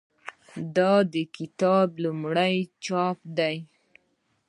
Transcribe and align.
دا 0.75 0.93
د 1.13 1.15
کتاب 1.37 1.87
لومړی 2.03 2.55
چاپ 2.85 3.17
دی. 3.37 3.57